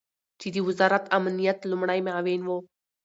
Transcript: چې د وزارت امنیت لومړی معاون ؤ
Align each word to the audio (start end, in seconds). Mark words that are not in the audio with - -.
چې 0.39 0.47
د 0.55 0.57
وزارت 0.67 1.03
امنیت 1.17 1.57
لومړی 1.71 1.99
معاون 2.07 2.41
ؤ 2.55 2.57